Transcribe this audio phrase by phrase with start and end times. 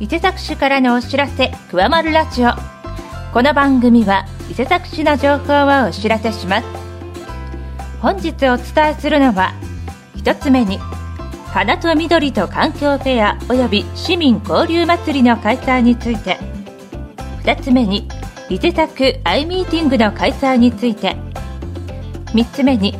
[0.00, 2.50] 伊勢崎市からのお知らせ「くわまるラジオ」
[3.34, 6.66] この番組は伊勢崎市の情報をお知らせします。
[8.00, 9.54] 本日お伝えするのは
[10.14, 10.78] 一つ目に
[11.48, 16.38] 花と緑と環境フェア及び市民交流祭りの開催について。
[17.40, 18.06] 二つ目に
[18.48, 21.16] 伊勢崎アイミーティングの開催について。
[22.32, 22.96] 三つ目に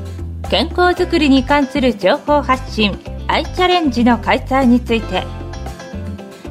[0.51, 5.38] 健康づくりに関する情報発信アイチャレンジの開催について。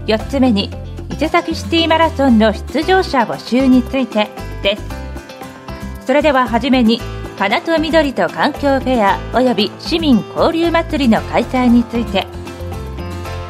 [0.08, 0.72] 4つ目に
[1.12, 4.30] 伊勢崎シティマラソンの出場者募集について
[4.64, 4.84] です。
[6.06, 7.02] それでははじめに
[7.38, 12.26] 花と緑と環境フェア及び市民交流祭りの開催について。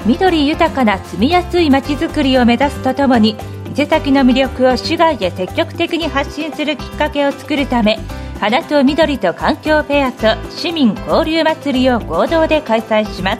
[0.06, 3.36] 緑豊かな住みやすいまちづくりを目指すとともに
[3.70, 8.00] 伊勢崎の魅力を市外へ積極的に発信するきっかけを作るため
[8.40, 13.40] 花と緑と環境フェアと市民交流祭りを合同で開催します。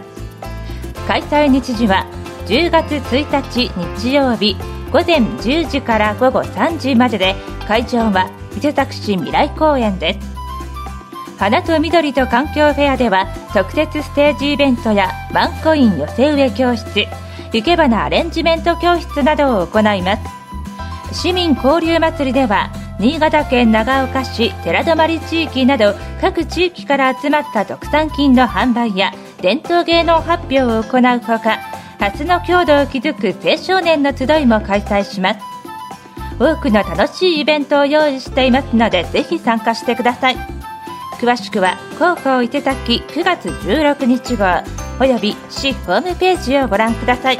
[1.08, 2.06] 開催日時は
[2.48, 3.70] 10月1日
[4.00, 4.56] 日曜日
[4.90, 7.36] 午前10時から午後3時までで
[7.68, 10.20] 会場は伊勢崎市未来公園です。
[11.38, 16.88] 花と緑と環境フェアでは特設ステージイベントやワンコイン寄せ植え教室
[17.52, 20.16] 生け花アレンジメント教室などを行いま
[21.12, 21.22] す。
[21.22, 35.40] 市民交流祭りでは新潟県長岡市寺泊地域など各地域から集まった特産品の販売や伝統芸能発表を行うほか初の郷土を築く青少年の集いも開催します。
[36.40, 40.38] 多くの楽しいイベントを用意していますのでぜひ参加してください。
[41.20, 44.46] 詳しくは広報伊勢崎9月16日号
[45.00, 47.40] および市ホームページをご覧ください。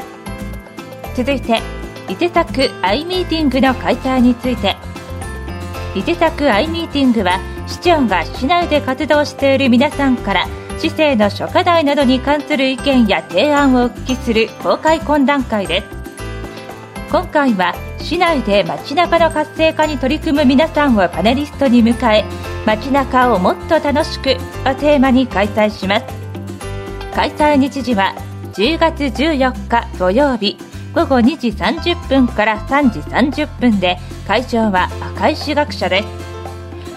[1.14, 1.60] 続いて
[2.08, 4.76] 伊勢崎アイミーティングの開催について。
[5.94, 10.46] 伊勢崎アイミーティングは市長が市内で活動している皆さんから
[10.78, 15.86] 市政の諸課題などに関する意見や提案をお聞きする公開懇談会です。
[17.10, 22.24] 今回は市内で街中の活性化に取り組む皆さんをパネリストに迎え
[22.64, 26.06] 街中をもっと楽しくをテーマに開催します。
[27.12, 28.14] 開催日時は
[28.52, 30.58] 10月14日土曜日
[30.94, 33.98] 午後2時30分から3時30分で
[34.28, 36.08] 会場は赤石学者です。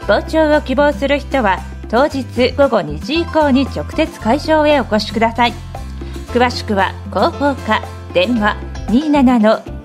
[0.06, 1.58] 傍聴を希望する人は
[1.92, 5.54] 当日午後2時以降に直接会場へお越しください。
[6.30, 7.82] 詳しくは広報課
[8.14, 8.56] 電話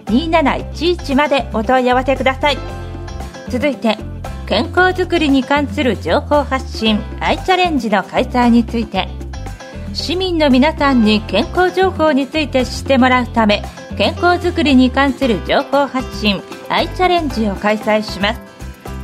[0.06, 2.59] 27-2711までお問い合わせください。
[3.49, 3.99] 続いて
[4.47, 9.09] 健康づくりに関する情報発信アイチャレンジの開催について。
[9.93, 13.62] 市民の皆さんに健康情報について知ってもらうため
[13.97, 18.41] 健康づくりに関する情報発信アイチャレンジを開催します。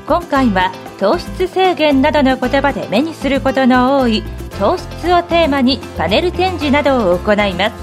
[0.07, 0.71] 今回は
[1.03, 4.23] 糖質制限などの言葉で目にすることの多い
[4.61, 7.77] 糖質をテーマにパネル展示などを行います。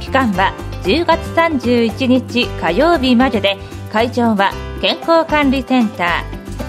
[0.00, 3.56] 期間は10月31日火曜日までで
[3.92, 4.50] 会場は
[4.82, 6.24] 健康管理センタ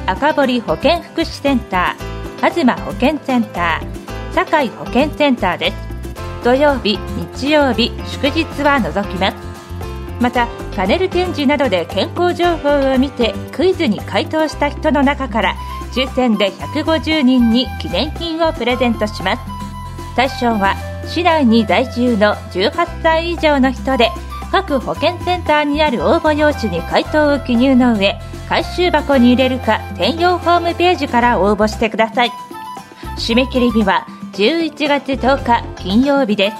[0.06, 5.78] ー赤堀保健福祉センター東保健センター堺保健センターです。
[6.44, 7.00] 土曜日
[7.34, 9.38] 日曜日祝日は除きます。
[10.22, 15.56] またパネル展示などで健康情報を見てクイズに回答した人の中から
[15.98, 19.42] 抽選で150人に記念品をプレゼントします。
[20.16, 20.76] 対象は
[21.08, 24.12] 市内に在住の18歳以上の人で
[24.52, 28.16] 各保健センターにある応募用紙に回答を記入の上
[28.48, 32.32] 回収箱に入れるか専用ホームページから応募してください。
[33.18, 36.58] 締め切り日は11月10日金曜日です。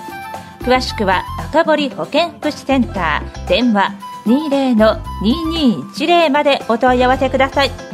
[0.66, 3.48] 詳しくは赤堀保健福祉センター。
[3.48, 3.94] 電話
[4.26, 7.87] 20-2210までお問い合わせください。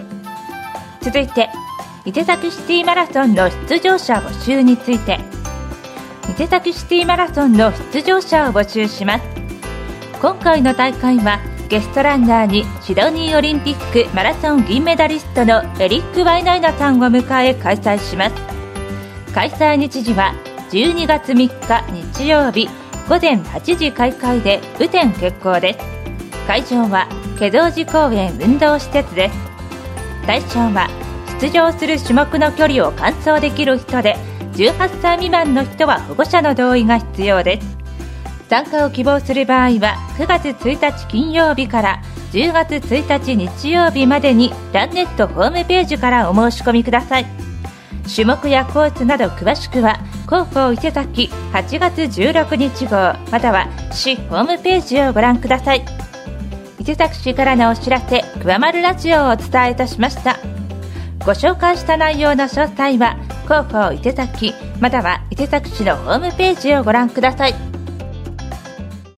[1.03, 1.49] 続いて
[2.05, 5.19] 伊勢崎シティマラソンの出場者募集について。
[6.29, 9.25] 伊勢崎シティマラソンの出場者を募集します。
[10.21, 18.35] 今回の大会はゲストランナーにシドニーオリンピックマラソン銀メダリストのエリック・ワイナイナさんを迎え開催します。
[19.33, 20.33] 開催日時は
[20.71, 22.67] 12月3日日曜日
[23.09, 25.79] 午前8時開会で雨天決行です。
[26.47, 27.07] 会場は
[27.37, 29.35] 祁答寺公園運動施設です。
[30.25, 30.87] 対象は
[31.43, 34.15] 出場する種目の距離を完走できる人で
[34.53, 37.77] 18歳未満の人は保護者の同意が必要です。
[38.47, 42.01] 参加を希望する場合は9月1日金曜日から
[42.31, 47.25] 10月1日日曜日までにランネットホームページからお申し込みください。
[48.07, 49.99] 種目やコースなど詳しくは
[50.29, 55.83] 広報伊勢崎8月16日号または市ホームページをご覧ください。
[56.79, 60.52] 伊勢崎市からのお知らせ「くわまるラジオ」をお伝えいたしました。
[61.25, 67.72] ご紹介した内容の詳細は広報伊勢崎または伊勢崎市のホームページをご覧ください。